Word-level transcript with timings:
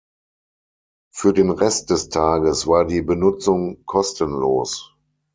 Für 1.13 1.31
den 1.31 1.51
Rest 1.51 1.91
des 1.91 2.09
Tages 2.09 2.65
war 2.65 2.85
die 2.85 3.03
Benutzung 3.03 3.85
kostenlos. 3.85 4.95